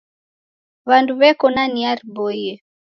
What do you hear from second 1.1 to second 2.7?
w'eko na nia riboie.